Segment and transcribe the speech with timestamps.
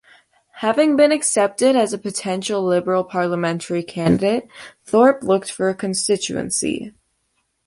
[0.53, 4.47] Having been accepted as a potential Liberal parliamentary candidate,
[4.83, 6.91] Thorpe looked for a constituency.